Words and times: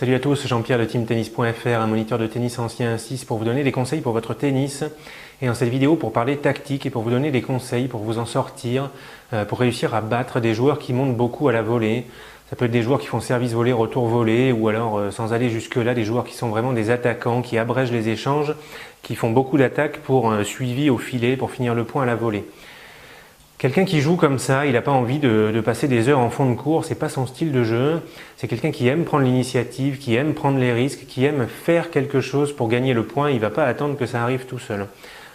Salut 0.00 0.14
à 0.14 0.18
tous, 0.18 0.46
Jean-Pierre 0.46 0.78
de 0.78 0.86
teamtennis.fr, 0.86 1.68
un 1.68 1.86
moniteur 1.86 2.18
de 2.18 2.26
tennis 2.26 2.58
ancien 2.58 2.96
6 2.96 3.26
pour 3.26 3.36
vous 3.36 3.44
donner 3.44 3.64
des 3.64 3.70
conseils 3.70 4.00
pour 4.00 4.14
votre 4.14 4.32
tennis. 4.32 4.82
Et 5.42 5.46
dans 5.46 5.52
cette 5.52 5.68
vidéo 5.68 5.94
pour 5.94 6.10
parler 6.10 6.38
tactique 6.38 6.86
et 6.86 6.90
pour 6.90 7.02
vous 7.02 7.10
donner 7.10 7.30
des 7.30 7.42
conseils 7.42 7.86
pour 7.86 8.00
vous 8.00 8.18
en 8.18 8.24
sortir, 8.24 8.88
euh, 9.34 9.44
pour 9.44 9.58
réussir 9.58 9.94
à 9.94 10.00
battre 10.00 10.40
des 10.40 10.54
joueurs 10.54 10.78
qui 10.78 10.94
montent 10.94 11.18
beaucoup 11.18 11.48
à 11.48 11.52
la 11.52 11.60
volée. 11.60 12.06
Ça 12.48 12.56
peut 12.56 12.64
être 12.64 12.70
des 12.70 12.80
joueurs 12.80 12.98
qui 12.98 13.08
font 13.08 13.20
service 13.20 13.52
volé, 13.52 13.72
retour 13.72 14.06
volé, 14.06 14.52
ou 14.52 14.68
alors 14.68 14.96
euh, 14.96 15.10
sans 15.10 15.34
aller 15.34 15.50
jusque-là, 15.50 15.92
des 15.92 16.04
joueurs 16.04 16.24
qui 16.24 16.34
sont 16.34 16.48
vraiment 16.48 16.72
des 16.72 16.88
attaquants, 16.88 17.42
qui 17.42 17.58
abrègent 17.58 17.92
les 17.92 18.08
échanges, 18.08 18.54
qui 19.02 19.14
font 19.14 19.32
beaucoup 19.32 19.58
d'attaques 19.58 19.98
pour 19.98 20.32
un 20.32 20.44
suivi 20.44 20.88
au 20.88 20.96
filet, 20.96 21.36
pour 21.36 21.50
finir 21.50 21.74
le 21.74 21.84
point 21.84 22.04
à 22.04 22.06
la 22.06 22.14
volée. 22.14 22.46
Quelqu'un 23.60 23.84
qui 23.84 24.00
joue 24.00 24.16
comme 24.16 24.38
ça, 24.38 24.64
il 24.64 24.72
n'a 24.72 24.80
pas 24.80 24.90
envie 24.90 25.18
de, 25.18 25.60
passer 25.62 25.86
des 25.86 26.08
heures 26.08 26.18
en 26.18 26.30
fond 26.30 26.48
de 26.48 26.54
cours, 26.54 26.86
c'est 26.86 26.94
pas 26.94 27.10
son 27.10 27.26
style 27.26 27.52
de 27.52 27.62
jeu. 27.62 28.00
C'est 28.38 28.48
quelqu'un 28.48 28.70
qui 28.70 28.88
aime 28.88 29.04
prendre 29.04 29.26
l'initiative, 29.26 29.98
qui 29.98 30.14
aime 30.14 30.32
prendre 30.32 30.58
les 30.58 30.72
risques, 30.72 31.04
qui 31.06 31.26
aime 31.26 31.46
faire 31.46 31.90
quelque 31.90 32.22
chose 32.22 32.56
pour 32.56 32.70
gagner 32.70 32.94
le 32.94 33.02
point. 33.02 33.30
Il 33.30 33.38
va 33.38 33.50
pas 33.50 33.66
attendre 33.66 33.98
que 33.98 34.06
ça 34.06 34.22
arrive 34.22 34.46
tout 34.46 34.58
seul. 34.58 34.86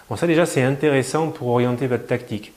Bon, 0.09 0.15
ça 0.15 0.25
déjà 0.25 0.47
c'est 0.47 0.63
intéressant 0.63 1.27
pour 1.27 1.49
orienter 1.49 1.85
votre 1.85 2.07
tactique. 2.07 2.51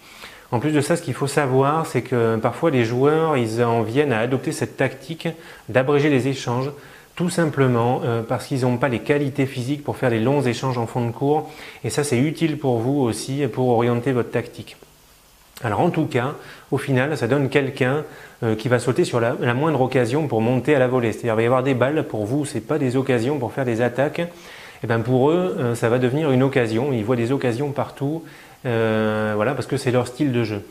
En 0.53 0.59
plus 0.59 0.73
de 0.73 0.81
ça, 0.81 0.97
ce 0.97 1.03
qu'il 1.03 1.13
faut 1.13 1.27
savoir, 1.27 1.85
c'est 1.85 2.01
que 2.01 2.37
parfois 2.37 2.71
les 2.71 2.87
joueurs, 2.87 3.37
ils 3.37 3.63
en 3.63 3.83
viennent 3.83 4.15
à 4.15 4.21
adopter 4.21 4.53
cette 4.53 4.79
tactique 4.79 5.29
d'abréger 5.69 6.09
les 6.09 6.29
échanges, 6.29 6.71
tout 7.15 7.29
simplement 7.29 8.01
euh, 8.07 8.23
parce 8.23 8.47
qu'ils 8.47 8.63
n'ont 8.63 8.79
pas 8.79 8.89
les 8.89 9.01
qualités 9.01 9.45
physiques 9.45 9.85
pour 9.85 9.99
faire 9.99 10.09
les 10.09 10.21
longs 10.21 10.41
échanges 10.41 10.79
en 10.79 10.87
fond 10.87 11.05
de 11.05 11.13
cours. 11.13 11.51
Et 11.85 11.91
ça, 11.91 12.05
c'est 12.05 12.19
utile 12.19 12.57
pour 12.57 12.79
vous 12.79 13.01
aussi 13.01 13.47
pour 13.53 13.69
orienter 13.69 14.13
votre 14.13 14.31
tactique. 14.31 14.79
Alors 15.65 15.81
en 15.81 15.91
tout 15.91 16.07
cas, 16.07 16.35
au 16.71 16.79
final, 16.79 17.17
ça 17.17 17.27
donne 17.27 17.49
quelqu'un 17.49 18.05
euh, 18.45 18.55
qui 18.55 18.69
va 18.69 18.79
sauter 18.79 19.05
sur 19.05 19.19
la, 19.19 19.35
moindre 19.55 19.81
occasion 19.81 20.29
pour 20.29 20.41
monter 20.41 20.75
à 20.75 20.79
la 20.79 20.87
volée. 20.87 21.13
C'est-à-dire 21.13 21.33
il 21.33 21.37
va 21.37 21.43
y 21.43 21.47
avoir 21.47 21.63
des 21.63 21.75
balles 21.75 22.07
pour 22.07 22.27
vous, 22.27 22.45
c'est 22.45 22.61
pas 22.61 22.79
des 22.79 22.97
occasions 22.97 23.39
pour 23.39 23.53
faire 23.53 23.65
des 23.65 23.81
attaques. 23.81 24.21
Et 24.21 24.85
eh 24.85 24.87
ben 24.87 25.01
pour 25.01 25.31
eux, 25.31 25.57
euh, 25.59 25.75
ça 25.75 25.89
va 25.89 25.99
devenir 25.99 26.31
une 26.31 26.45
occasion. 26.45 26.93
Ils 26.93 27.05
voient 27.05 27.17
des 27.17 27.33
occasions 27.33 27.73
partout, 27.73 28.23
euh, 28.65 29.33
voilà, 29.35 29.55
parce 29.55 29.67
que 29.67 29.77
c'est 29.77 29.91
leur 29.91 30.07
style 30.07 30.31
de 30.31 30.45
jeu. 30.45 30.63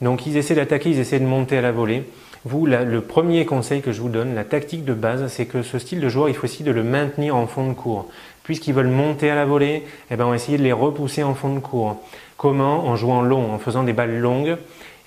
Donc 0.00 0.26
ils 0.26 0.36
essaient 0.36 0.54
d'attaquer, 0.54 0.90
ils 0.90 1.00
essaient 1.00 1.18
de 1.18 1.24
monter 1.24 1.58
à 1.58 1.62
la 1.62 1.72
volée. 1.72 2.04
Vous, 2.48 2.64
le 2.64 3.00
premier 3.00 3.44
conseil 3.44 3.82
que 3.82 3.90
je 3.90 4.00
vous 4.00 4.08
donne, 4.08 4.36
la 4.36 4.44
tactique 4.44 4.84
de 4.84 4.94
base, 4.94 5.26
c'est 5.26 5.46
que 5.46 5.64
ce 5.64 5.80
style 5.80 5.98
de 5.98 6.08
joueur, 6.08 6.28
il 6.28 6.34
faut 6.36 6.44
aussi 6.44 6.62
de 6.62 6.70
le 6.70 6.84
maintenir 6.84 7.34
en 7.34 7.48
fond 7.48 7.66
de 7.66 7.72
cours. 7.72 8.06
Puisqu'ils 8.44 8.72
veulent 8.72 8.86
monter 8.86 9.30
à 9.30 9.34
la 9.34 9.44
volée, 9.44 9.82
eh 10.12 10.16
ben 10.16 10.26
on 10.26 10.28
va 10.28 10.36
essayer 10.36 10.56
de 10.56 10.62
les 10.62 10.72
repousser 10.72 11.24
en 11.24 11.34
fond 11.34 11.52
de 11.52 11.58
cours. 11.58 11.96
Comment 12.36 12.86
En 12.86 12.94
jouant 12.94 13.22
long, 13.22 13.52
en 13.52 13.58
faisant 13.58 13.82
des 13.82 13.92
balles 13.92 14.20
longues. 14.20 14.58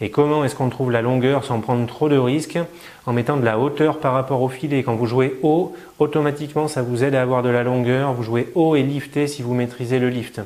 Et 0.02 0.10
comment 0.10 0.44
est-ce 0.44 0.54
qu'on 0.54 0.68
trouve 0.68 0.92
la 0.92 1.02
longueur 1.02 1.46
sans 1.46 1.62
prendre 1.62 1.88
trop 1.88 2.10
de 2.10 2.18
risques 2.18 2.60
En 3.06 3.14
mettant 3.14 3.38
de 3.38 3.46
la 3.46 3.58
hauteur 3.58 4.00
par 4.00 4.12
rapport 4.12 4.42
au 4.42 4.50
filet. 4.50 4.84
Quand 4.84 4.96
vous 4.96 5.06
jouez 5.06 5.40
haut, 5.42 5.74
automatiquement 6.00 6.68
ça 6.68 6.82
vous 6.82 7.06
aide 7.06 7.16
à 7.16 7.22
avoir 7.22 7.42
de 7.42 7.48
la 7.48 7.64
longueur. 7.64 8.12
Vous 8.12 8.24
jouez 8.24 8.50
haut 8.54 8.76
et 8.76 8.84
lifté 8.84 9.28
si 9.28 9.44
vous 9.44 9.54
maîtrisez 9.54 10.00
le 10.00 10.10
lift. 10.10 10.42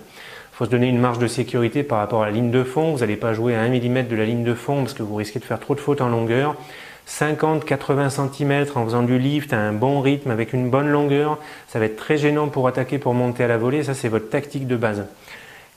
Il 0.53 0.57
faut 0.57 0.65
se 0.65 0.69
donner 0.69 0.87
une 0.87 0.99
marge 0.99 1.17
de 1.17 1.25
sécurité 1.25 1.81
par 1.81 1.97
rapport 1.97 2.21
à 2.21 2.27
la 2.27 2.31
ligne 2.31 2.51
de 2.51 2.63
fond. 2.63 2.91
Vous 2.91 2.99
n'allez 2.99 3.15
pas 3.15 3.33
jouer 3.33 3.55
à 3.55 3.61
1 3.61 3.69
mm 3.69 4.07
de 4.07 4.15
la 4.15 4.23
ligne 4.23 4.43
de 4.43 4.53
fond 4.53 4.81
parce 4.81 4.93
que 4.93 5.01
vous 5.01 5.15
risquez 5.15 5.39
de 5.39 5.45
faire 5.45 5.59
trop 5.59 5.73
de 5.73 5.79
fautes 5.79 5.99
en 5.99 6.09
longueur. 6.09 6.55
50-80 7.09 8.11
cm 8.11 8.65
en 8.75 8.85
faisant 8.85 9.01
du 9.01 9.17
lift 9.17 9.51
à 9.51 9.57
un 9.57 9.73
bon 9.73 9.99
rythme 9.99 10.29
avec 10.29 10.53
une 10.53 10.69
bonne 10.69 10.89
longueur, 10.89 11.39
ça 11.67 11.79
va 11.79 11.85
être 11.85 11.97
très 11.97 12.17
gênant 12.17 12.49
pour 12.49 12.67
attaquer, 12.67 12.99
pour 12.99 13.15
monter 13.15 13.43
à 13.43 13.47
la 13.47 13.57
volée. 13.57 13.83
Ça, 13.83 13.95
c'est 13.95 14.09
votre 14.09 14.29
tactique 14.29 14.67
de 14.67 14.75
base. 14.75 15.07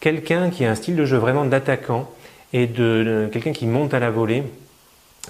Quelqu'un 0.01 0.51
qui 0.51 0.67
a 0.67 0.71
un 0.71 0.75
style 0.75 0.95
de 0.95 1.07
jeu 1.07 1.17
vraiment 1.17 1.47
d'attaquant 1.47 2.11
et 2.53 2.67
de, 2.67 3.31
quelqu'un 3.33 3.53
qui 3.53 3.67
monte 3.67 3.95
à 3.95 3.99
la 3.99 4.11
volée, 4.11 4.43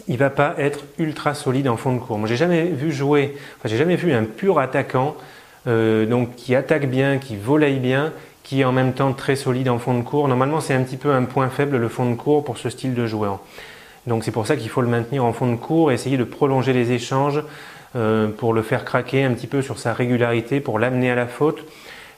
il 0.09 0.19
va 0.19 0.29
pas 0.29 0.57
être 0.59 0.81
ultra 0.99 1.35
solide 1.35 1.69
en 1.69 1.77
fond 1.77 1.95
de 1.95 2.01
cours. 2.01 2.19
Moi, 2.19 2.29
j'ai 2.29 2.37
jamais 2.37 2.65
vu 2.65 2.91
jouer, 2.91 3.37
enfin, 3.59 3.69
j'ai 3.69 3.79
jamais 3.79 3.97
vu 3.97 4.13
un 4.13 4.25
pur 4.25 4.59
attaquant 4.59 5.17
euh, 5.69 6.05
donc 6.05 6.35
qui 6.35 6.55
attaque 6.55 6.91
bien, 6.91 7.19
qui 7.19 7.37
volaille 7.37 7.79
bien, 7.79 8.13
qui 8.47 8.61
est 8.61 8.65
en 8.65 8.71
même 8.71 8.93
temps 8.93 9.13
très 9.13 9.35
solide 9.35 9.69
en 9.69 9.81
fond 9.81 9.99
de 9.99 10.05
cours. 10.05 10.29
Normalement, 10.29 10.61
c'est 10.61 10.73
un 10.73 10.83
petit 10.85 10.97
peu 10.97 11.11
un 11.11 11.25
point 11.25 11.49
faible 11.49 11.79
le 11.79 11.89
fond 11.89 12.09
de 12.09 12.15
cours 12.15 12.45
pour 12.45 12.59
ce 12.59 12.71
style 12.71 12.95
de 12.95 13.05
joueur. 13.05 13.41
Donc 14.07 14.23
c'est 14.23 14.31
pour 14.31 14.47
ça 14.47 14.55
qu'il 14.55 14.69
faut 14.69 14.83
le 14.83 14.87
maintenir 14.87 15.25
en 15.25 15.33
fond 15.33 15.51
de 15.51 15.57
cours, 15.57 15.91
essayer 15.91 16.17
de 16.17 16.23
prolonger 16.23 16.73
les 16.73 16.93
échanges 16.93 17.43
euh, 17.97 18.29
pour 18.29 18.55
le 18.55 18.63
faire 18.63 18.85
craquer 18.85 19.25
un 19.25 19.33
petit 19.33 19.49
peu 19.49 19.63
sur 19.63 19.81
sa 19.81 19.93
régularité, 19.93 20.61
pour 20.61 20.79
l'amener 20.79 21.11
à 21.11 21.17
la 21.17 21.27
faute, 21.27 21.65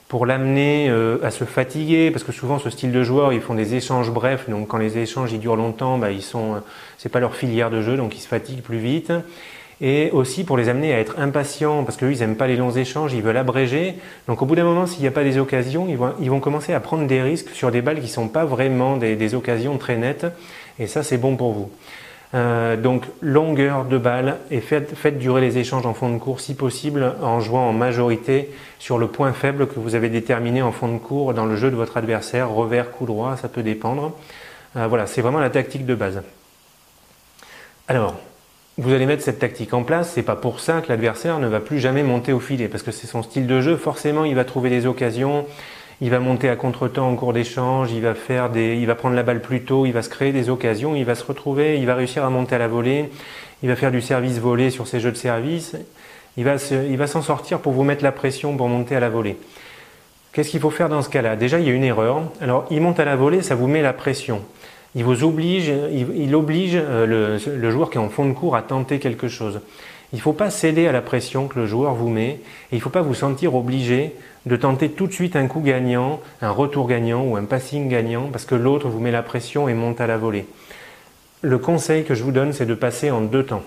pour 0.07 0.27
l'amener 0.27 0.87
euh, 0.91 1.17
à 1.23 1.31
se 1.31 1.45
fatiguer, 1.45 2.11
parce 2.11 2.23
que 2.23 2.31
souvent 2.31 2.59
ce 2.59 2.69
style 2.69 2.91
de 2.91 3.01
joueur, 3.01 3.33
ils 3.33 3.41
font 3.41 3.55
des 3.55 3.73
échanges 3.73 4.11
brefs, 4.11 4.47
donc 4.51 4.67
quand 4.67 4.77
les 4.77 4.99
échanges 4.99 5.33
ils 5.33 5.39
durent 5.39 5.55
longtemps, 5.55 5.97
bah, 5.97 6.11
ils 6.11 6.21
sont, 6.21 6.53
euh, 6.53 6.59
c'est 6.99 7.09
pas 7.09 7.19
leur 7.19 7.35
filière 7.35 7.71
de 7.71 7.81
jeu, 7.81 7.97
donc 7.97 8.15
ils 8.15 8.21
se 8.21 8.27
fatiguent 8.27 8.61
plus 8.61 8.77
vite 8.77 9.11
et 9.81 10.11
aussi 10.11 10.43
pour 10.43 10.57
les 10.57 10.69
amener 10.69 10.93
à 10.93 10.99
être 10.99 11.19
impatients, 11.19 11.83
parce 11.83 11.97
qu'eux, 11.97 12.11
ils 12.11 12.19
n'aiment 12.19 12.35
pas 12.35 12.47
les 12.47 12.57
longs 12.57 12.71
échanges, 12.71 13.13
ils 13.13 13.21
veulent 13.21 13.37
abréger. 13.37 13.95
Donc 14.27 14.41
au 14.41 14.45
bout 14.45 14.55
d'un 14.55 14.63
moment, 14.63 14.85
s'il 14.85 15.01
n'y 15.01 15.07
a 15.07 15.11
pas 15.11 15.23
des 15.23 15.37
occasions, 15.37 15.87
ils 15.87 15.97
vont, 15.97 16.13
ils 16.19 16.29
vont 16.29 16.39
commencer 16.39 16.73
à 16.73 16.79
prendre 16.79 17.07
des 17.07 17.21
risques 17.21 17.49
sur 17.53 17.71
des 17.71 17.81
balles 17.81 17.97
qui 17.97 18.03
ne 18.03 18.07
sont 18.07 18.27
pas 18.27 18.45
vraiment 18.45 18.97
des, 18.97 19.15
des, 19.15 19.35
occasions 19.35 19.77
très 19.77 19.97
nettes, 19.97 20.25
et 20.79 20.87
ça, 20.87 21.03
c'est 21.03 21.17
bon 21.17 21.35
pour 21.35 21.53
vous. 21.53 21.71
Euh, 22.35 22.77
donc 22.77 23.05
longueur 23.21 23.85
de 23.85 23.97
balle 23.97 24.37
et 24.51 24.61
faites, 24.61 24.93
faites, 24.95 25.17
durer 25.17 25.41
les 25.41 25.57
échanges 25.57 25.87
en 25.87 25.95
fond 25.95 26.13
de 26.13 26.19
cours 26.19 26.41
si 26.41 26.53
possible 26.53 27.15
en 27.23 27.39
jouant 27.39 27.67
en 27.67 27.73
majorité 27.73 28.51
sur 28.77 28.99
le 28.99 29.07
point 29.07 29.33
faible 29.33 29.67
que 29.67 29.79
vous 29.79 29.95
avez 29.95 30.09
déterminé 30.09 30.61
en 30.61 30.71
fond 30.71 30.93
de 30.93 30.99
cours 30.99 31.33
dans 31.33 31.45
le 31.45 31.55
jeu 31.55 31.71
de 31.71 31.75
votre 31.75 31.97
adversaire, 31.97 32.51
revers, 32.51 32.91
coup 32.91 33.07
droit, 33.07 33.35
ça 33.35 33.47
peut 33.47 33.63
dépendre. 33.63 34.13
Euh, 34.75 34.85
voilà, 34.85 35.07
c'est 35.07 35.21
vraiment 35.21 35.39
la 35.39 35.49
tactique 35.49 35.87
de 35.87 35.95
base. 35.95 36.21
Alors, 37.87 38.15
vous 38.79 38.93
allez 38.93 39.05
mettre 39.05 39.23
cette 39.23 39.39
tactique 39.39 39.73
en 39.73 39.83
place, 39.83 40.11
c'est 40.13 40.23
pas 40.23 40.37
pour 40.37 40.61
ça 40.61 40.79
que 40.79 40.87
l'adversaire 40.87 41.39
ne 41.39 41.47
va 41.47 41.59
plus 41.59 41.79
jamais 41.79 42.01
monter 42.01 42.31
au 42.31 42.39
filet, 42.39 42.69
parce 42.69 42.81
que 42.81 42.91
c'est 42.91 43.07
son 43.07 43.23
style 43.23 43.45
de 43.45 43.59
jeu, 43.59 43.75
forcément 43.75 44.23
il 44.23 44.35
va 44.35 44.45
trouver 44.45 44.69
des 44.69 44.85
occasions, 44.85 45.45
il 45.99 46.09
va 46.09 46.19
monter 46.19 46.47
à 46.47 46.55
contre-temps 46.55 47.09
en 47.09 47.15
cours 47.15 47.33
d'échange, 47.33 47.91
il 47.91 48.01
va 48.01 48.95
prendre 48.95 49.15
la 49.15 49.23
balle 49.23 49.41
plus 49.41 49.63
tôt, 49.63 49.85
il 49.85 49.91
va 49.91 50.01
se 50.01 50.07
créer 50.07 50.31
des 50.31 50.49
occasions, 50.49 50.95
il 50.95 51.03
va 51.03 51.15
se 51.15 51.25
retrouver, 51.25 51.77
il 51.77 51.85
va 51.85 51.95
réussir 51.95 52.23
à 52.23 52.29
monter 52.29 52.55
à 52.55 52.57
la 52.57 52.69
volée, 52.69 53.09
il 53.63 53.67
va 53.67 53.75
faire 53.75 53.91
du 53.91 54.01
service 54.01 54.39
volé 54.39 54.69
sur 54.69 54.87
ses 54.87 55.01
jeux 55.01 55.11
de 55.11 55.17
service, 55.17 55.75
il 56.37 56.45
va 56.45 56.55
il 56.71 56.97
va 56.97 57.07
s'en 57.07 57.21
sortir 57.21 57.59
pour 57.59 57.73
vous 57.73 57.83
mettre 57.83 58.03
la 58.03 58.13
pression 58.13 58.55
pour 58.55 58.69
monter 58.69 58.95
à 58.95 59.01
la 59.01 59.09
volée. 59.09 59.35
Qu'est-ce 60.31 60.51
qu'il 60.51 60.61
faut 60.61 60.69
faire 60.69 60.87
dans 60.87 61.01
ce 61.01 61.09
cas-là? 61.09 61.35
Déjà, 61.35 61.59
il 61.59 61.67
y 61.67 61.69
a 61.69 61.73
une 61.73 61.83
erreur. 61.83 62.21
Alors, 62.39 62.65
il 62.71 62.79
monte 62.79 62.99
à 62.99 63.03
la 63.03 63.17
volée, 63.17 63.41
ça 63.41 63.55
vous 63.55 63.67
met 63.67 63.81
la 63.81 63.93
pression 63.93 64.41
il 64.95 65.03
vous 65.03 65.23
oblige, 65.23 65.71
il, 65.91 66.35
oblige 66.35 66.73
euh, 66.75 67.37
le, 67.45 67.71
joueur 67.71 67.89
qui 67.89 67.97
est 67.97 68.01
en 68.01 68.09
fond 68.09 68.25
de 68.25 68.33
cours 68.33 68.55
à 68.55 68.61
tenter 68.61 68.99
quelque 68.99 69.27
chose. 69.27 69.61
Il 70.11 70.15
ne 70.15 70.21
faut 70.21 70.33
pas 70.33 70.49
céder 70.49 70.87
à 70.87 70.91
la 70.91 71.01
pression 71.01 71.47
que 71.47 71.59
le 71.59 71.67
joueur 71.67 71.93
vous 71.93 72.09
met 72.09 72.29
et 72.29 72.39
il 72.71 72.77
ne 72.77 72.81
faut 72.81 72.89
pas 72.89 73.01
vous 73.01 73.13
sentir 73.13 73.53
obligé 73.53 74.15
de 74.47 74.55
tenter 74.55 74.89
tout 74.89 75.05
de 75.05 75.13
suite 75.13 75.35
un 75.35 75.47
coup 75.47 75.61
gagnant, 75.61 76.19
un 76.41 76.49
retour 76.49 76.87
gagnant 76.87 77.23
ou 77.23 77.35
un 77.35 77.43
passing 77.43 77.87
gagnant 77.87 78.29
parce 78.31 78.45
que 78.45 78.55
l'autre 78.55 78.87
vous 78.87 78.99
met 78.99 79.11
la 79.11 79.21
pression 79.21 79.69
et 79.69 79.75
monte 79.75 80.01
à 80.01 80.07
la 80.07 80.17
volée. 80.17 80.47
Le 81.41 81.59
conseil 81.59 82.03
que 82.03 82.15
je 82.15 82.23
vous 82.23 82.31
donne, 82.31 82.51
c'est 82.51 82.65
de 82.65 82.73
passer 82.73 83.11
en 83.11 83.21
deux 83.21 83.45
temps. 83.45 83.63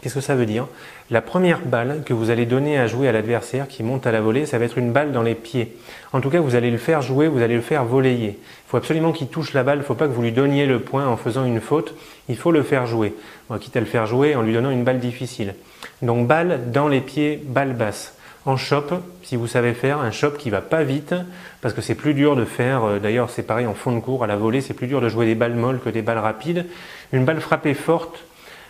Qu'est-ce 0.00 0.14
que 0.14 0.20
ça 0.20 0.34
veut 0.34 0.46
dire? 0.46 0.66
La 1.10 1.20
première 1.20 1.60
balle 1.60 2.02
que 2.06 2.14
vous 2.14 2.30
allez 2.30 2.46
donner 2.46 2.78
à 2.78 2.86
jouer 2.86 3.08
à 3.08 3.12
l'adversaire 3.12 3.68
qui 3.68 3.82
monte 3.82 4.06
à 4.06 4.12
la 4.12 4.22
volée, 4.22 4.46
ça 4.46 4.58
va 4.58 4.64
être 4.64 4.78
une 4.78 4.92
balle 4.92 5.12
dans 5.12 5.22
les 5.22 5.34
pieds. 5.34 5.76
En 6.14 6.20
tout 6.20 6.30
cas, 6.30 6.40
vous 6.40 6.54
allez 6.54 6.70
le 6.70 6.78
faire 6.78 7.02
jouer, 7.02 7.28
vous 7.28 7.42
allez 7.42 7.56
le 7.56 7.60
faire 7.60 7.84
voler. 7.84 8.14
Il 8.14 8.34
faut 8.66 8.78
absolument 8.78 9.12
qu'il 9.12 9.28
touche 9.28 9.52
la 9.52 9.62
balle, 9.62 9.78
il 9.78 9.82
ne 9.82 9.86
faut 9.86 9.94
pas 9.94 10.06
que 10.06 10.12
vous 10.12 10.22
lui 10.22 10.32
donniez 10.32 10.64
le 10.64 10.80
point 10.80 11.06
en 11.06 11.18
faisant 11.18 11.44
une 11.44 11.60
faute, 11.60 11.94
il 12.30 12.36
faut 12.36 12.50
le 12.50 12.62
faire 12.62 12.86
jouer. 12.86 13.14
quitte 13.60 13.76
à 13.76 13.80
le 13.80 13.86
faire 13.86 14.06
jouer 14.06 14.34
en 14.34 14.42
lui 14.42 14.54
donnant 14.54 14.70
une 14.70 14.84
balle 14.84 15.00
difficile. 15.00 15.54
Donc 16.00 16.26
balle 16.26 16.70
dans 16.70 16.88
les 16.88 17.00
pieds, 17.00 17.42
balle 17.44 17.74
basse. 17.74 18.14
En 18.46 18.56
chop, 18.56 18.94
si 19.22 19.36
vous 19.36 19.46
savez 19.46 19.74
faire, 19.74 19.98
un 19.98 20.10
chop 20.10 20.38
qui 20.38 20.48
va 20.48 20.62
pas 20.62 20.82
vite, 20.82 21.14
parce 21.60 21.74
que 21.74 21.82
c'est 21.82 21.94
plus 21.94 22.14
dur 22.14 22.36
de 22.36 22.46
faire, 22.46 22.84
euh, 22.84 22.98
d'ailleurs 22.98 23.28
c'est 23.28 23.42
pareil 23.42 23.66
en 23.66 23.74
fond 23.74 23.94
de 23.94 24.00
cours, 24.00 24.24
à 24.24 24.26
la 24.26 24.36
volée, 24.36 24.62
c'est 24.62 24.72
plus 24.72 24.86
dur 24.86 25.02
de 25.02 25.10
jouer 25.10 25.26
des 25.26 25.34
balles 25.34 25.54
molles 25.54 25.78
que 25.78 25.90
des 25.90 26.00
balles 26.00 26.18
rapides. 26.18 26.64
Une 27.12 27.26
balle 27.26 27.40
frappée 27.40 27.74
forte, 27.74 28.24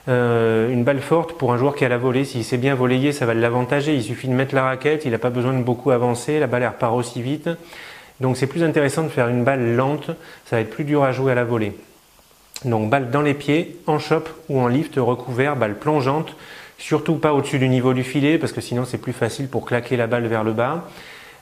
euh, 0.09 0.73
une 0.73 0.85
balle 0.85 1.00
forte 1.00 1.35
pour 1.35 1.52
un 1.52 1.58
joueur 1.58 1.75
qui 1.75 1.85
a 1.85 1.88
la 1.88 1.99
volée, 1.99 2.25
s'il 2.25 2.44
sait 2.44 2.56
bien 2.56 2.75
voler, 2.75 3.12
ça 3.12 3.26
va 3.26 3.35
l'avantager. 3.35 3.94
Il 3.94 4.02
suffit 4.02 4.29
de 4.29 4.32
mettre 4.32 4.55
la 4.55 4.62
raquette, 4.62 5.05
il 5.05 5.11
n'a 5.11 5.19
pas 5.19 5.31
besoin 5.31 5.52
de 5.52 5.62
beaucoup 5.62 5.91
avancer, 5.91 6.38
la 6.38 6.47
balle 6.47 6.67
repart 6.67 6.94
aussi 6.94 7.23
vite. 7.23 7.49
Donc 8.20 8.37
c'est 8.37 8.47
plus 8.47 8.62
intéressant 8.62 9.02
de 9.02 9.08
faire 9.08 9.29
une 9.29 9.44
balle 9.44 9.76
lente, 9.76 10.06
ça 10.47 10.56
va 10.56 10.61
être 10.61 10.70
plus 10.70 10.85
dur 10.85 11.02
à 11.02 11.12
jouer 11.12 11.32
à 11.32 11.35
la 11.35 11.44
volée. 11.44 11.75
Donc 12.64 12.91
balle 12.91 13.11
dans 13.11 13.23
les 13.23 13.35
pieds, 13.35 13.79
en 13.87 13.99
chop 13.99 14.29
ou 14.49 14.61
en 14.61 14.69
lift 14.69 14.97
recouvert, 14.97 15.56
balle 15.56 15.79
plongeante, 15.79 16.35
surtout 16.76 17.14
pas 17.14 17.32
au-dessus 17.32 17.58
du 17.58 17.69
niveau 17.69 17.94
du 17.94 18.05
filet 18.05 18.37
parce 18.37 18.53
que 18.53 18.61
sinon 18.61 18.85
c'est 18.85 18.99
plus 18.99 19.14
facile 19.14 19.49
pour 19.49 19.64
claquer 19.64 19.96
la 19.96 20.06
balle 20.06 20.26
vers 20.26 20.44
le 20.44 20.53
bas. 20.53 20.87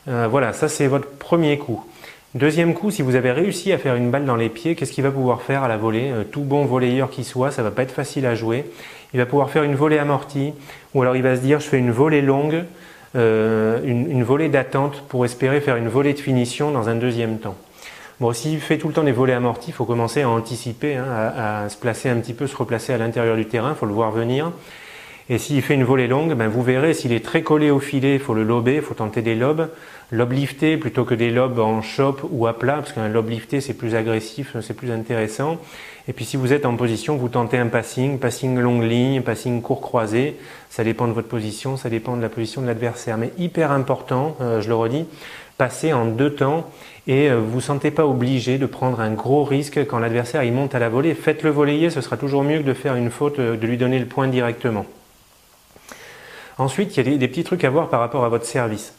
Euh, 0.06 0.28
voilà, 0.30 0.52
ça 0.52 0.68
c'est 0.68 0.86
votre 0.86 1.08
premier 1.08 1.58
coup. 1.58 1.84
Deuxième 2.38 2.72
coup, 2.72 2.92
si 2.92 3.02
vous 3.02 3.16
avez 3.16 3.32
réussi 3.32 3.72
à 3.72 3.78
faire 3.78 3.96
une 3.96 4.12
balle 4.12 4.24
dans 4.24 4.36
les 4.36 4.48
pieds, 4.48 4.76
qu'est-ce 4.76 4.92
qu'il 4.92 5.02
va 5.02 5.10
pouvoir 5.10 5.42
faire 5.42 5.64
à 5.64 5.68
la 5.68 5.76
volée 5.76 6.12
euh, 6.12 6.22
Tout 6.22 6.42
bon 6.42 6.66
volleyeur 6.66 7.10
qui 7.10 7.24
soit, 7.24 7.50
ça 7.50 7.64
va 7.64 7.72
pas 7.72 7.82
être 7.82 7.90
facile 7.90 8.26
à 8.26 8.36
jouer. 8.36 8.64
Il 9.12 9.18
va 9.18 9.26
pouvoir 9.26 9.50
faire 9.50 9.64
une 9.64 9.74
volée 9.74 9.98
amortie, 9.98 10.52
ou 10.94 11.02
alors 11.02 11.16
il 11.16 11.22
va 11.24 11.34
se 11.34 11.40
dire 11.40 11.58
je 11.58 11.66
fais 11.66 11.78
une 11.78 11.90
volée 11.90 12.22
longue, 12.22 12.62
euh, 13.16 13.80
une, 13.82 14.22
volée 14.22 14.48
d'attente 14.48 15.02
pour 15.08 15.24
espérer 15.24 15.60
faire 15.60 15.74
une 15.74 15.88
volée 15.88 16.12
de 16.12 16.20
finition 16.20 16.70
dans 16.70 16.88
un 16.88 16.94
deuxième 16.94 17.40
temps. 17.40 17.56
Bon, 18.20 18.32
s'il 18.32 18.60
fait 18.60 18.78
tout 18.78 18.86
le 18.86 18.94
temps 18.94 19.02
des 19.02 19.10
volées 19.10 19.32
amorties, 19.32 19.70
il 19.70 19.74
faut 19.74 19.84
commencer 19.84 20.22
à 20.22 20.28
anticiper, 20.28 20.94
hein, 20.94 21.06
à, 21.08 21.68
se 21.68 21.76
placer 21.76 22.08
un 22.08 22.20
petit 22.20 22.34
peu, 22.34 22.46
se 22.46 22.54
replacer 22.54 22.92
à 22.92 22.98
l'intérieur 22.98 23.34
du 23.34 23.46
terrain, 23.46 23.70
il 23.70 23.76
faut 23.76 23.86
le 23.86 23.92
voir 23.92 24.12
venir. 24.12 24.52
Et 25.30 25.36
s'il 25.36 25.60
fait 25.60 25.74
une 25.74 25.84
volée 25.84 26.06
longue, 26.06 26.34
ben 26.34 26.48
vous 26.48 26.62
verrez, 26.62 26.94
s'il 26.94 27.12
est 27.12 27.24
très 27.24 27.42
collé 27.42 27.70
au 27.70 27.80
filet, 27.80 28.14
il 28.14 28.20
faut 28.20 28.32
le 28.32 28.44
lober, 28.44 28.76
il 28.76 28.82
faut 28.82 28.94
tenter 28.94 29.20
des 29.20 29.34
lobes. 29.34 29.68
Lob 30.10 30.32
lifté 30.32 30.78
plutôt 30.78 31.04
que 31.04 31.14
des 31.14 31.30
lobes 31.30 31.58
en 31.58 31.82
chop 31.82 32.26
ou 32.30 32.46
à 32.46 32.58
plat, 32.58 32.76
parce 32.76 32.92
qu'un 32.92 33.08
lob 33.08 33.28
lifté 33.28 33.60
c'est 33.60 33.74
plus 33.74 33.94
agressif, 33.94 34.56
c'est 34.62 34.72
plus 34.72 34.90
intéressant. 34.90 35.58
Et 36.08 36.14
puis 36.14 36.24
si 36.24 36.38
vous 36.38 36.54
êtes 36.54 36.64
en 36.64 36.76
position, 36.76 37.16
vous 37.16 37.28
tentez 37.28 37.58
un 37.58 37.66
passing, 37.66 38.18
passing 38.18 38.58
longue 38.58 38.84
ligne, 38.84 39.20
passing 39.20 39.60
court 39.60 39.82
croisé. 39.82 40.36
Ça 40.70 40.82
dépend 40.82 41.06
de 41.06 41.12
votre 41.12 41.28
position, 41.28 41.76
ça 41.76 41.90
dépend 41.90 42.16
de 42.16 42.22
la 42.22 42.30
position 42.30 42.62
de 42.62 42.66
l'adversaire. 42.66 43.18
Mais 43.18 43.30
hyper 43.36 43.70
important, 43.70 44.34
euh, 44.40 44.62
je 44.62 44.68
le 44.68 44.74
redis, 44.76 45.04
passer 45.58 45.92
en 45.92 46.06
deux 46.06 46.34
temps 46.34 46.70
et 47.06 47.30
euh, 47.30 47.38
vous 47.38 47.56
ne 47.56 47.62
sentez 47.62 47.90
pas 47.90 48.06
obligé 48.06 48.56
de 48.56 48.64
prendre 48.64 49.00
un 49.00 49.10
gros 49.10 49.44
risque 49.44 49.86
quand 49.86 49.98
l'adversaire 49.98 50.42
il 50.42 50.54
monte 50.54 50.74
à 50.74 50.78
la 50.78 50.88
volée. 50.88 51.12
Faites-le 51.12 51.50
voler, 51.50 51.90
ce 51.90 52.00
sera 52.00 52.16
toujours 52.16 52.44
mieux 52.44 52.60
que 52.60 52.66
de 52.66 52.72
faire 52.72 52.94
une 52.94 53.10
faute, 53.10 53.38
euh, 53.38 53.58
de 53.58 53.66
lui 53.66 53.76
donner 53.76 53.98
le 53.98 54.06
point 54.06 54.28
directement. 54.28 54.86
Ensuite, 56.58 56.96
il 56.96 57.08
y 57.08 57.14
a 57.14 57.16
des, 57.16 57.28
petits 57.28 57.44
trucs 57.44 57.62
à 57.62 57.70
voir 57.70 57.88
par 57.88 58.00
rapport 58.00 58.24
à 58.24 58.28
votre 58.28 58.44
service. 58.44 58.92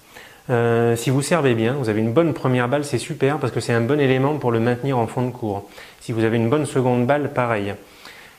Euh, 0.50 0.96
si 0.96 1.10
vous 1.10 1.22
servez 1.22 1.56
bien, 1.56 1.74
vous 1.74 1.90
avez 1.90 2.00
une 2.00 2.14
bonne 2.14 2.34
première 2.34 2.70
balle, 2.70 2.86
c'est 2.86 2.98
super 2.98 3.38
parce 3.38 3.52
que 3.52 3.60
c'est 3.60 3.74
un 3.74 3.82
bon 3.82 4.00
élément 4.00 4.38
pour 4.38 4.52
le 4.52 4.60
maintenir 4.60 4.98
en 4.98 5.08
fond 5.08 5.26
de 5.26 5.32
cours. 5.32 5.70
Si 6.00 6.14
vous 6.14 6.24
avez 6.24 6.38
une 6.38 6.50
bonne 6.50 6.66
seconde 6.66 7.06
balle, 7.06 7.34
pareil. 7.34 7.76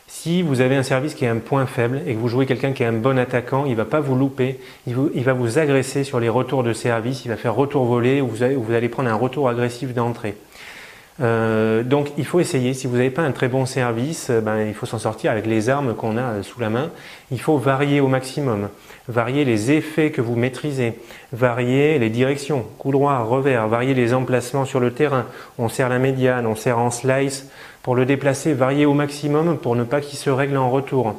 Si 0.09 0.43
vous 0.43 0.61
avez 0.61 0.75
un 0.75 0.83
service 0.83 1.15
qui 1.15 1.25
est 1.25 1.29
un 1.29 1.37
point 1.37 1.67
faible 1.67 2.01
et 2.07 2.15
que 2.15 2.19
vous 2.19 2.29
jouez 2.29 2.47
quelqu'un 2.47 2.73
qui 2.73 2.83
est 2.83 2.87
un 2.87 2.93
bon 2.93 3.17
attaquant, 3.17 3.65
il 3.67 3.77
va 3.77 3.85
pas 3.85 4.01
vous 4.01 4.17
louper, 4.17 4.59
il, 4.87 4.95
va 4.95 5.33
vous 5.35 5.59
agresser 5.59 6.03
sur 6.03 6.19
les 6.19 6.29
retours 6.29 6.65
de 6.65 6.73
service, 6.73 7.25
il 7.25 7.29
va 7.29 7.37
faire 7.37 7.55
retour 7.55 7.85
volé 7.85 8.21
ou 8.21 8.27
vous 8.27 8.43
allez 8.43 8.89
prendre 8.89 9.09
un 9.09 9.15
retour 9.15 9.49
agressif 9.49 9.95
d'entrée. 9.95 10.37
Euh, 11.21 11.83
donc 11.83 12.13
il 12.17 12.25
faut 12.25 12.41
essayer, 12.41 12.73
si 12.73 12.87
vous 12.87 12.97
n'avez 12.97 13.11
pas 13.11 13.23
un 13.23 13.33
très 13.33 13.49
bon 13.49 13.67
service, 13.67 14.29
euh, 14.31 14.41
ben, 14.41 14.67
il 14.67 14.75
faut 14.75 14.87
s'en 14.87 14.99
sortir 14.99 15.31
avec 15.31 15.47
les 15.47 15.69
armes 15.69 15.95
qu'on 15.95 16.17
a 16.17 16.23
euh, 16.23 16.43
sous 16.43 16.61
la 16.61 16.71
main. 16.71 16.91
Il 17.31 17.41
faut 17.41 17.59
varier 17.59 18.01
au 18.01 18.09
maximum, 18.09 18.69
varier 19.09 19.45
les 19.45 19.71
effets 19.73 20.11
que 20.11 20.23
vous 20.23 20.37
maîtrisez, 20.37 20.95
varier 21.33 21.99
les 21.99 22.09
directions, 22.09 22.65
coup 22.79 22.91
droit, 22.91 23.19
revers, 23.19 23.69
varier 23.69 23.93
les 23.93 24.15
emplacements 24.15 24.65
sur 24.65 24.81
le 24.81 24.93
terrain. 24.93 25.27
On 25.59 25.69
sert 25.69 25.89
la 25.89 25.99
médiane, 25.99 26.47
on 26.47 26.57
sert 26.57 26.79
en 26.79 26.91
slice. 26.91 27.51
Pour 27.83 27.95
le 27.95 28.05
déplacer, 28.05 28.53
varier 28.53 28.87
au 28.87 28.95
maximum 28.95 29.57
pour 29.59 29.75
ne 29.75 29.85
pas 29.85 30.01
qu'il 30.01 30.19
se 30.19 30.31
règle 30.31 30.57
en 30.57 30.71
retour 30.71 31.17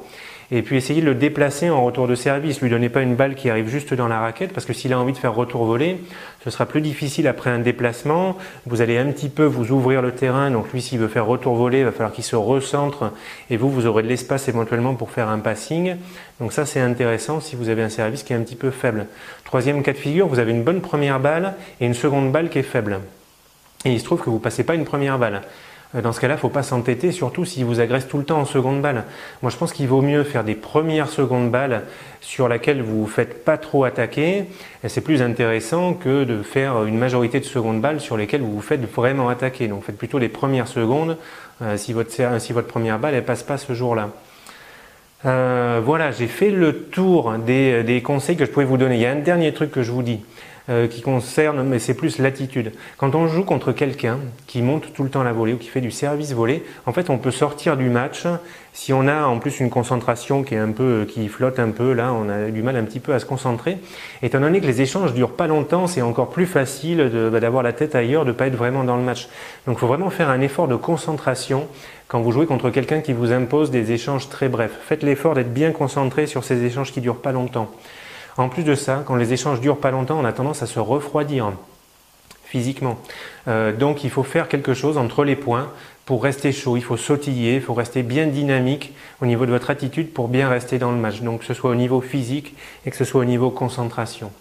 et 0.52 0.62
puis 0.62 0.76
essayer 0.76 1.02
de 1.02 1.06
le 1.06 1.16
déplacer 1.16 1.70
en 1.70 1.84
retour 1.84 2.08
de 2.08 2.16
service. 2.16 2.60
Lui 2.60 2.70
donnez 2.70 2.90
pas 2.90 3.02
une 3.02 3.16
balle 3.16 3.36
qui 3.36 3.50
arrive 3.50 3.70
juste 3.70 3.94
dans 3.94 4.10
la 4.10 4.20
raquette 4.20 4.52
parce 4.52 4.66
que 4.66 4.74
s'il 4.74 4.92
a 4.92 5.00
envie 5.00 5.14
de 5.14 5.18
faire 5.18 5.34
retour 5.34 5.64
volé, 5.64 5.98
ce 6.44 6.50
sera 6.50 6.66
plus 6.66 6.82
difficile 6.82 7.28
après 7.28 7.50
un 7.50 7.60
déplacement. 7.60 8.38
Vous 8.66 8.82
allez 8.82 8.98
un 8.98 9.06
petit 9.12 9.30
peu 9.30 9.46
vous 9.46 9.72
ouvrir 9.72 10.02
le 10.02 10.12
terrain. 10.12 10.52
Donc 10.52 10.74
lui, 10.74 10.82
s'il 10.82 11.00
veut 11.00 11.08
faire 11.08 11.26
retour 11.26 11.56
volé, 11.56 11.80
il 11.80 11.86
va 11.86 11.92
falloir 11.94 12.12
qu'il 12.12 12.26
se 12.26 12.36
recentre 12.36 13.14
et 13.50 13.56
vous, 13.56 13.72
vous 13.72 13.86
aurez 13.86 14.04
de 14.04 14.10
l'espace 14.10 14.50
éventuellement 14.50 14.94
pour 14.94 15.12
faire 15.12 15.30
un 15.30 15.40
passing. 15.40 15.96
Donc 16.42 16.52
ça, 16.52 16.66
c'est 16.66 16.82
intéressant 16.82 17.40
si 17.40 17.56
vous 17.56 17.70
avez 17.70 17.84
un 17.84 17.90
service 17.90 18.24
qui 18.24 18.34
est 18.34 18.36
un 18.36 18.42
petit 18.42 18.58
peu 18.58 18.72
faible. 18.72 19.08
Troisième 19.46 19.82
cas 19.84 19.94
de 19.94 19.98
figure, 19.98 20.28
vous 20.28 20.40
avez 20.40 20.52
une 20.52 20.64
bonne 20.64 20.82
première 20.82 21.22
balle 21.22 21.54
et 21.80 21.86
une 21.86 21.94
seconde 21.94 22.32
balle 22.32 22.50
qui 22.50 22.60
est 22.60 22.64
faible. 22.64 23.00
Et 23.86 23.94
il 23.94 24.00
se 24.00 24.04
trouve 24.04 24.22
que 24.22 24.30
vous 24.30 24.40
passez 24.40 24.64
pas 24.64 24.76
une 24.76 24.86
première 24.86 25.18
balle. 25.18 25.42
Euh, 25.96 26.02
dans 26.02 26.14
ce 26.14 26.20
cas-là, 26.20 26.36
il 26.36 26.38
ne 26.38 26.42
faut 26.42 26.50
pas 26.50 26.64
s'entêter, 26.64 27.12
surtout 27.12 27.46
s'il 27.46 27.66
vous 27.66 27.80
agresse 27.80 28.08
tout 28.08 28.18
le 28.18 28.24
temps 28.24 28.40
en 28.40 28.46
seconde 28.46 28.82
balle. 28.82 29.04
Moi, 29.42 29.52
je 29.52 29.58
pense 29.58 29.74
qu'il 29.74 29.88
vaut 29.88 30.02
mieux 30.02 30.24
faire 30.24 30.44
des 30.44 30.56
premières 30.56 31.10
secondes 31.10 31.52
balles 31.52 31.84
sur 32.22 32.48
laquelle 32.48 32.82
vous 32.82 33.04
ne 33.04 33.08
faites 33.08 33.44
pas 33.44 33.58
trop 33.58 33.84
attaquer. 33.84 34.46
C'est 34.88 35.02
plus 35.02 35.22
intéressant 35.22 35.94
que 35.94 36.24
de 36.24 36.42
faire 36.44 36.86
une 36.86 36.98
majorité 36.98 37.40
de 37.40 37.46
secondes 37.46 37.82
balles 37.82 38.00
sur 38.00 38.18
lesquelles 38.18 38.42
vous 38.42 38.54
vous 38.54 38.62
faites 38.62 38.82
vraiment 38.94 39.30
attaquer. 39.30 39.68
Donc, 39.68 39.84
faites 39.84 39.98
plutôt 39.98 40.20
les 40.20 40.30
premières 40.30 40.68
secondes 40.68 41.18
euh, 41.62 41.78
si, 41.78 41.94
votre, 41.94 42.12
si 42.40 42.54
votre 42.54 42.68
première 42.68 43.00
balle 43.00 43.16
ne 43.16 43.22
passe 43.22 43.44
pas 43.44 43.58
ce 43.58 43.74
jour-là. 43.74 44.10
Euh, 45.26 45.80
voilà, 45.84 46.12
j'ai 46.12 46.28
fait 46.28 46.50
le 46.50 46.74
tour 46.74 47.34
des, 47.46 47.84
des 47.84 48.02
conseils 48.02 48.38
que 48.38 48.46
je 48.46 48.50
pouvais 48.50 48.66
vous 48.66 48.78
donner. 48.78 48.96
Il 48.96 49.02
y 49.02 49.06
a 49.06 49.12
un 49.12 49.16
dernier 49.20 49.54
truc 49.54 49.72
que 49.72 49.84
je 49.84 49.92
vous 49.92 50.02
dis. 50.02 50.22
Euh, 50.70 50.88
qui 50.88 51.02
concerne, 51.02 51.64
mais 51.64 51.80
c'est 51.80 51.96
plus 51.96 52.20
l'attitude. 52.20 52.72
Quand 52.98 53.16
on 53.16 53.26
joue 53.28 53.44
contre 53.44 53.72
quelqu'un 53.72 54.20
qui 54.46 54.62
monte 54.62 54.94
tout 54.94 55.02
le 55.04 55.10
temps 55.10 55.24
la 55.24 55.34
volée 55.34 55.54
ou 55.54 55.58
qui 55.58 55.70
fait 55.70 55.82
du 55.82 55.90
service 55.90 56.34
volé, 56.34 56.64
en 56.86 56.94
fait, 56.94 57.10
on 57.10 57.18
peut 57.18 57.32
sortir 57.32 57.78
du 57.78 57.90
match 57.90 58.28
si 58.72 58.94
on 58.94 59.08
a 59.08 59.24
en 59.24 59.40
plus 59.40 59.60
une 59.60 59.72
concentration 59.72 60.44
qui 60.44 60.54
est 60.54 60.60
un 60.60 60.72
peu, 60.72 61.08
qui 61.10 61.28
flotte 61.30 61.58
un 61.58 61.72
peu. 61.72 61.94
Là, 61.94 62.14
on 62.14 62.30
a 62.30 62.52
du 62.52 62.62
mal 62.62 62.76
un 62.76 62.84
petit 62.84 63.00
peu 63.00 63.12
à 63.12 63.18
se 63.18 63.26
concentrer. 63.26 63.80
Étant 64.22 64.40
donné 64.40 64.62
que 64.62 64.68
les 64.68 64.82
échanges 64.82 65.16
durent 65.16 65.36
pas 65.36 65.48
longtemps, 65.48 65.88
c'est 65.88 66.04
encore 66.04 66.30
plus 66.30 66.46
facile 66.46 67.10
bah, 67.32 67.40
d'avoir 67.40 67.64
la 67.64 67.74
tête 67.74 67.96
ailleurs, 67.96 68.24
de 68.24 68.32
pas 68.32 68.46
être 68.46 68.56
vraiment 68.56 68.84
dans 68.84 68.98
le 68.98 69.04
match. 69.04 69.30
Donc, 69.66 69.78
il 69.78 69.80
faut 69.80 69.88
vraiment 69.88 70.12
faire 70.12 70.30
un 70.30 70.42
effort 70.42 70.68
de 70.68 70.76
concentration 70.76 71.68
quand 72.08 72.22
vous 72.22 72.32
jouez 72.32 72.46
contre 72.46 72.70
quelqu'un 72.70 73.02
qui 73.02 73.14
vous 73.14 73.32
impose 73.32 73.72
des 73.72 73.94
échanges 73.94 74.30
très 74.30 74.48
brefs. 74.48 74.78
Faites 74.84 75.02
l'effort 75.02 75.34
d'être 75.34 75.52
bien 75.52 75.72
concentré 75.72 76.28
sur 76.28 76.44
ces 76.44 76.64
échanges 76.66 76.92
qui 76.92 77.02
durent 77.02 77.22
pas 77.22 77.32
longtemps. 77.32 77.72
En 78.38 78.50
plus 78.50 78.64
de 78.64 78.76
ça, 78.76 79.04
quand 79.06 79.16
les 79.16 79.34
échanges 79.34 79.62
durent 79.62 79.78
pas 79.78 79.92
longtemps, 79.92 80.20
on 80.20 80.26
a 80.26 80.34
tendance 80.34 80.62
à 80.64 80.68
se 80.68 80.80
refroidir 80.80 81.52
physiquement. 82.46 82.98
Euh, 83.48 83.72
donc 83.72 84.04
il 84.04 84.10
faut 84.10 84.24
faire 84.24 84.50
quelque 84.50 84.74
chose 84.74 84.98
entre 84.98 85.24
les 85.24 85.38
points 85.38 85.70
pour 86.06 86.24
rester 86.24 86.52
chaud. 86.52 86.76
Il 86.76 86.84
faut 86.84 86.98
sautiller, 86.98 87.56
il 87.56 87.62
faut 87.62 87.74
rester 87.74 88.04
bien 88.04 88.28
dynamique 88.28 88.94
au 89.22 89.26
niveau 89.26 89.46
de 89.46 89.52
votre 89.52 89.70
attitude 89.70 90.12
pour 90.12 90.28
bien 90.28 90.50
rester 90.50 90.78
dans 90.78 90.92
le 90.92 90.98
match. 90.98 91.22
Donc 91.22 91.40
que 91.40 91.46
ce 91.46 91.54
soit 91.54 91.70
au 91.70 91.76
niveau 91.76 92.02
physique 92.02 92.56
et 92.86 92.92
que 92.92 92.98
ce 92.98 93.06
soit 93.06 93.22
au 93.22 93.26
niveau 93.26 93.52
concentration. 93.52 94.32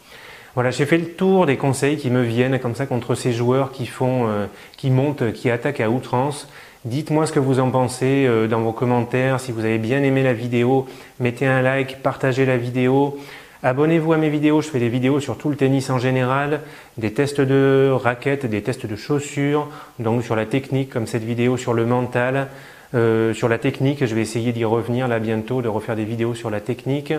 Voilà, 0.57 0.73
j'ai 0.73 0.85
fait 0.85 0.99
le 0.99 1.07
tour 1.07 1.47
des 1.47 1.57
conseils 1.57 1.97
qui 1.97 2.11
me 2.11 2.23
viennent 2.23 2.59
comme 2.59 2.75
ça 2.75 2.87
contre 2.87 3.15
ces 3.15 3.33
joueurs 3.33 3.71
qui 3.71 3.87
font, 3.87 4.27
euh, 4.27 4.47
qui 4.77 4.91
montent, 4.91 5.33
qui 5.33 5.49
attaquent 5.49 5.81
à 5.81 5.91
outrance. 5.91 6.49
Dites-moi 6.85 7.27
ce 7.27 7.33
que 7.33 7.39
vous 7.39 7.61
en 7.61 7.71
pensez 7.71 8.27
euh, 8.27 8.49
dans 8.49 8.61
vos 8.61 8.73
commentaires. 8.73 9.39
Si 9.39 9.53
vous 9.53 9.65
avez 9.65 9.79
bien 9.79 10.03
aimé 10.03 10.25
la 10.25 10.33
vidéo, 10.33 10.89
mettez 11.21 11.47
un 11.47 11.63
like, 11.63 12.03
partagez 12.03 12.47
la 12.47 12.57
vidéo. 12.57 13.17
Abonnez-vous 13.63 14.15
à 14.15 14.17
mes 14.17 14.31
vidéos, 14.31 14.63
je 14.63 14.69
fais 14.69 14.79
des 14.79 14.89
vidéos 14.89 15.21
sur 15.21 15.37
tout 15.37 15.51
le 15.51 15.57
tennis 15.57 15.91
en 15.91 15.99
général, 15.99 16.63
des 16.97 17.13
tests 17.13 17.43
de 17.43 17.91
raquettes, 17.93 18.47
des 18.47 18.63
tests 18.63 18.87
de 18.87 18.97
chaussures, 18.97 19.69
donc 19.99 20.25
sur 20.25 20.35
la 20.35 20.47
technique 20.47 20.89
comme 20.89 21.07
cette 21.07 21.25
vidéo 21.25 21.59
sur 21.59 21.75
le 21.75 21.85
mental, 21.85 22.49
euh, 22.95 23.35
sur 23.35 23.49
la 23.51 23.59
technique, 23.59 24.05
je 24.07 24.15
vais 24.15 24.23
essayer 24.23 24.53
d'y 24.53 24.65
revenir 24.65 25.09
là 25.09 25.19
bientôt, 25.19 25.61
de 25.61 25.69
refaire 25.69 25.95
des 25.95 26.07
vidéos 26.07 26.35
sur 26.35 26.49
la 26.49 26.61
technique. 26.61 27.13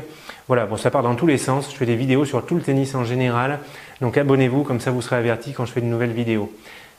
Voilà, 0.48 0.66
bon 0.66 0.78
ça 0.78 0.90
part 0.90 1.04
dans 1.04 1.14
tous 1.14 1.28
les 1.28 1.38
sens, 1.38 1.70
je 1.72 1.78
fais 1.78 1.86
des 1.86 1.96
vidéos 1.96 2.26
sur 2.26 2.44
tout 2.44 2.56
le 2.56 2.62
tennis 2.62 2.96
en 2.96 3.04
général, 3.04 3.60
donc 4.02 4.18
abonnez-vous, 4.18 4.64
comme 4.64 4.80
ça 4.80 4.90
vous 4.90 5.04
serez 5.04 5.18
averti 5.18 5.54
quand 5.54 5.66
je 5.66 5.74
fais 5.74 5.82
de 5.82 5.86
nouvelles 5.86 6.10
vidéos. 6.10 6.52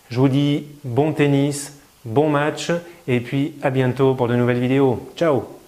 Je 0.09 0.21
vous 0.21 0.29
dis 0.29 0.67
bon 0.85 1.13
tennis, 1.13 1.81
bon 2.05 2.29
match, 2.29 2.71
et 3.09 3.19
puis 3.19 3.55
à 3.61 3.71
bientôt 3.71 4.15
pour 4.15 4.29
de 4.29 4.37
nouvelles 4.37 4.61
vidéos. 4.61 5.11
Ciao 5.17 5.62